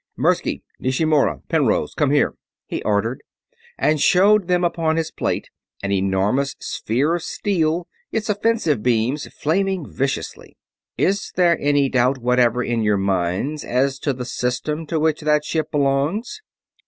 "Mirsky! 0.17 0.63
Nishimura! 0.79 1.43
Penrose! 1.47 1.93
Come 1.93 2.09
here!" 2.09 2.33
he 2.65 2.81
ordered, 2.81 3.21
and 3.77 4.01
showed 4.01 4.47
them 4.47 4.63
upon 4.63 4.95
his 4.97 5.11
plate 5.11 5.51
an 5.83 5.91
enormous 5.91 6.55
sphere 6.59 7.13
of 7.13 7.21
steel, 7.21 7.87
its 8.11 8.27
offensive 8.27 8.81
beams 8.81 9.27
flaming 9.31 9.85
viciously. 9.87 10.57
"Is 10.97 11.31
there 11.35 11.55
any 11.61 11.87
doubt 11.87 12.17
whatever 12.17 12.63
in 12.63 12.81
your 12.81 12.97
minds 12.97 13.63
as 13.63 13.99
to 13.99 14.11
the 14.11 14.25
System 14.25 14.87
to 14.87 14.99
which 14.99 15.21
that 15.21 15.45
ship 15.45 15.69
belongs?" 15.69 16.41